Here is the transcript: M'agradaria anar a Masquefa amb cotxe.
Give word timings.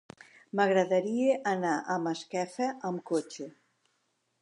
M'agradaria 0.59 1.35
anar 1.53 1.75
a 1.81 1.99
Masquefa 2.07 2.73
amb 2.93 3.07
cotxe. 3.13 3.51